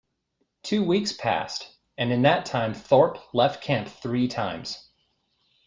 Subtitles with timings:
[0.63, 4.89] Two weeks passed, and in that time Thorpe left camp three times.